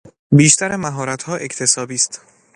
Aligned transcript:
بیشتر 0.31 0.75
مهارتها 0.75 1.35
اکتسابی 1.35 1.95
است. 1.95 2.21